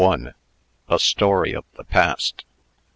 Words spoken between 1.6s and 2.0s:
THE